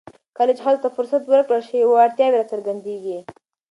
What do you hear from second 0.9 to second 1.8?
فرصت ورکړل شي،